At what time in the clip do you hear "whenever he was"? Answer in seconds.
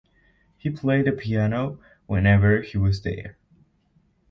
2.07-3.03